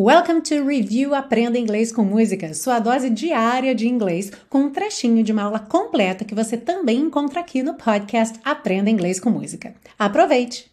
[0.00, 5.24] Welcome to Review Aprenda Inglês com Música, sua dose diária de inglês, com um trechinho
[5.24, 9.74] de uma aula completa que você também encontra aqui no podcast Aprenda Inglês com Música.
[9.98, 10.70] Aproveite!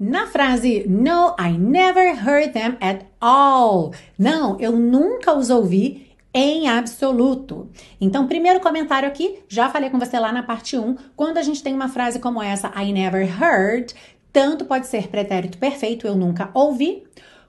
[0.00, 3.92] Na frase No, I never heard them at all.
[4.18, 7.68] Não, eu nunca os ouvi em absoluto.
[8.00, 11.62] Então, primeiro comentário aqui, já falei com você lá na parte 1, quando a gente
[11.62, 13.94] tem uma frase como essa, I never heard,
[14.32, 17.04] tanto pode ser pretérito perfeito, eu nunca ouvi,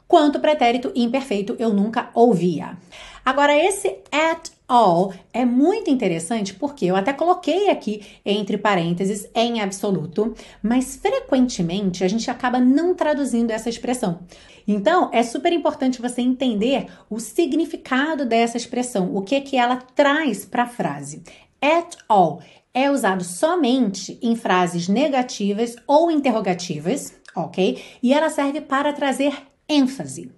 [0.08, 2.78] quanto pretérito imperfeito eu nunca ouvia.
[3.26, 9.62] Agora, esse at all é muito interessante porque eu até coloquei aqui entre parênteses em
[9.62, 14.20] absoluto, mas frequentemente a gente acaba não traduzindo essa expressão.
[14.68, 20.46] Então, é super importante você entender o significado dessa expressão, o que que ela traz
[20.46, 21.24] para a frase.
[21.62, 22.42] At all
[22.74, 27.82] é usado somente em frases negativas ou interrogativas, ok?
[28.04, 29.34] E ela serve para trazer
[29.68, 30.32] ênfase.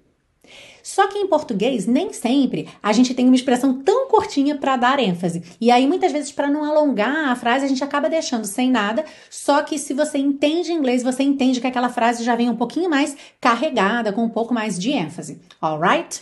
[0.88, 5.00] Só que em português, nem sempre a gente tem uma expressão tão curtinha para dar
[5.00, 5.44] ênfase.
[5.60, 9.04] E aí, muitas vezes, para não alongar a frase, a gente acaba deixando sem nada.
[9.30, 12.90] Só que se você entende inglês, você entende que aquela frase já vem um pouquinho
[12.90, 15.42] mais carregada, com um pouco mais de ênfase.
[15.62, 16.22] Alright?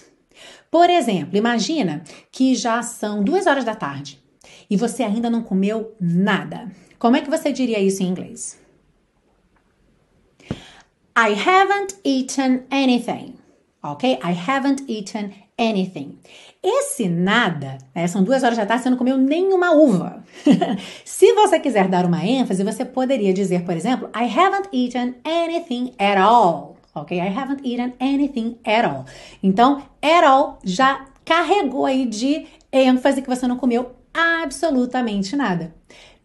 [0.71, 4.19] Por exemplo, imagina que já são duas horas da tarde
[4.67, 6.71] e você ainda não comeu nada.
[6.97, 8.59] Como é que você diria isso em inglês?
[11.17, 13.35] I haven't eaten anything.
[13.81, 14.19] Ok?
[14.21, 16.19] I haven't eaten anything.
[16.61, 20.23] Esse nada, né, são duas horas da tarde, você não comeu nenhuma uva.
[21.05, 25.93] Se você quiser dar uma ênfase, você poderia dizer, por exemplo, I haven't eaten anything
[25.97, 26.75] at all.
[26.93, 27.17] Ok?
[27.17, 29.05] I haven't eaten anything at all.
[29.41, 35.73] Então, at all já carregou aí de ênfase que você não comeu absolutamente nada.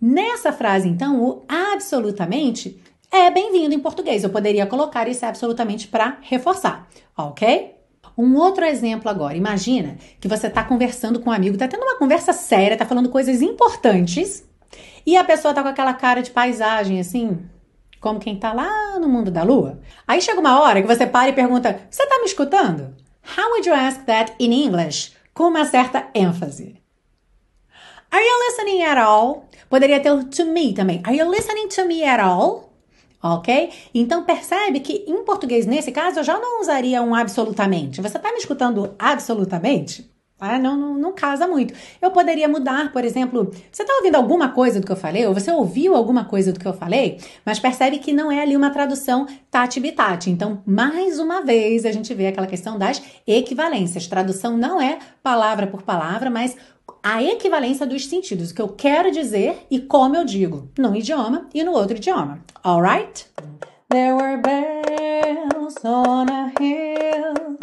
[0.01, 4.23] Nessa frase, então, o absolutamente é bem-vindo em português.
[4.23, 7.75] Eu poderia colocar isso absolutamente para reforçar, ok?
[8.17, 9.37] Um outro exemplo agora.
[9.37, 13.09] Imagina que você está conversando com um amigo, está tendo uma conversa séria, está falando
[13.09, 14.45] coisas importantes
[15.05, 17.39] e a pessoa está com aquela cara de paisagem assim,
[18.01, 19.81] como quem está lá no mundo da lua.
[20.07, 22.95] Aí chega uma hora que você para e pergunta: Você está me escutando?
[23.37, 25.13] How would you ask that in English?
[25.35, 26.81] Com uma certa ênfase.
[28.11, 29.49] Are you listening at all?
[29.69, 31.01] Poderia ter o to me também.
[31.05, 32.70] Are you listening to me at all?
[33.23, 33.71] Ok?
[33.95, 38.01] Então percebe que em português, nesse caso, eu já não usaria um absolutamente.
[38.01, 40.11] Você está me escutando absolutamente?
[40.43, 41.75] Ah, não, não, não, casa muito.
[42.01, 45.35] Eu poderia mudar, por exemplo, você está ouvindo alguma coisa do que eu falei, ou
[45.35, 48.71] você ouviu alguma coisa do que eu falei, mas percebe que não é ali uma
[48.71, 50.31] tradução tati-bitati.
[50.31, 54.07] Então, mais uma vez, a gente vê aquela questão das equivalências.
[54.07, 56.57] Tradução não é palavra por palavra, mas
[57.03, 61.49] a equivalência dos sentidos, o que eu quero dizer e como eu digo, num idioma
[61.55, 62.41] e no outro idioma.
[62.65, 63.27] Alright?
[63.89, 67.59] There were bells on a hill,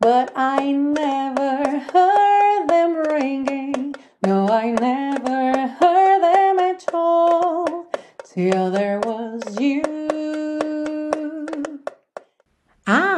[0.00, 3.92] but I never heard them ringing.
[4.26, 7.86] No, I never heard them at all
[8.24, 9.82] till there was you.
[12.86, 13.17] Ah,